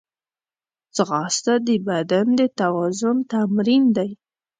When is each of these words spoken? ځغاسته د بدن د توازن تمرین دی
ځغاسته 0.95 1.53
د 1.67 1.69
بدن 1.87 2.27
د 2.39 2.41
توازن 2.59 3.17
تمرین 3.31 3.83
دی 3.97 4.09